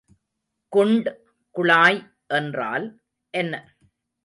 குண்ட் 0.73 1.09
குழாய் 1.55 2.01
என்றால் 2.27 2.85
என்ன? 3.33 3.53